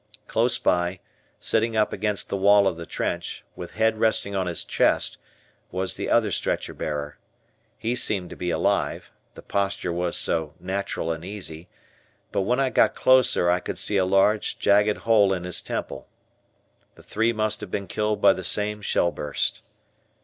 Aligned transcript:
Close 0.25 0.57
by, 0.57 0.99
sitting 1.39 1.77
up 1.77 1.93
against 1.93 2.29
the 2.29 2.35
wall 2.35 2.67
of 2.67 2.75
the 2.75 2.87
trench, 2.87 3.43
with 3.55 3.73
head 3.73 3.99
resting 3.99 4.35
on 4.35 4.47
his 4.47 4.63
chest, 4.63 5.19
was 5.69 5.93
the 5.93 6.09
other 6.09 6.31
stretcher 6.31 6.73
bearer. 6.73 7.19
He 7.77 7.93
seemed 7.93 8.31
to 8.31 8.35
be 8.35 8.49
alive, 8.49 9.11
the 9.35 9.43
posture 9.43 9.93
was 9.93 10.17
so 10.17 10.55
natural 10.59 11.11
and 11.11 11.23
easy, 11.23 11.69
but 12.31 12.41
when 12.41 12.59
I 12.59 12.71
got 12.71 12.95
closer, 12.95 13.47
I 13.51 13.59
could 13.59 13.77
see 13.77 13.97
a 13.97 14.03
large, 14.03 14.57
jagged 14.57 14.97
hole 14.97 15.33
in, 15.33 15.43
his 15.43 15.61
temple. 15.61 16.07
The 16.95 17.03
three 17.03 17.31
must 17.31 17.61
have 17.61 17.69
been 17.69 17.85
killed 17.85 18.19
by 18.21 18.33
the 18.33 18.43
same 18.43 18.81
shell 18.81 19.11
burst. 19.11 19.61